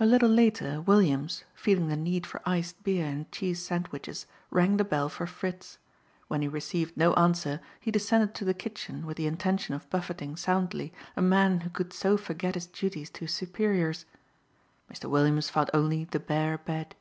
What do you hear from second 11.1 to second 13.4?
a man who could so forget his duties to his